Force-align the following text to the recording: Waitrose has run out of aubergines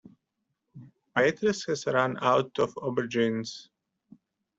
Waitrose 1.15 1.67
has 1.67 1.85
run 1.85 2.17
out 2.23 2.57
of 2.57 2.73
aubergines 2.73 3.69